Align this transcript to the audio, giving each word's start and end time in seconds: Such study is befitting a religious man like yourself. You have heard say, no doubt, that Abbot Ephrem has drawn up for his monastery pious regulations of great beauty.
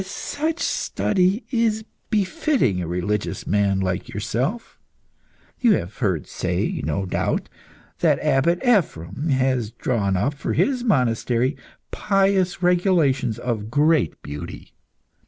Such 0.03 0.61
study 0.61 1.45
is 1.51 1.85
befitting 2.09 2.81
a 2.81 2.87
religious 2.87 3.45
man 3.45 3.79
like 3.79 4.09
yourself. 4.11 4.79
You 5.59 5.73
have 5.73 5.97
heard 5.97 6.25
say, 6.25 6.81
no 6.83 7.05
doubt, 7.05 7.49
that 7.99 8.17
Abbot 8.17 8.57
Ephrem 8.63 9.29
has 9.29 9.69
drawn 9.69 10.17
up 10.17 10.33
for 10.33 10.53
his 10.53 10.83
monastery 10.83 11.55
pious 11.91 12.63
regulations 12.63 13.37
of 13.37 13.69
great 13.69 14.19
beauty. 14.23 14.71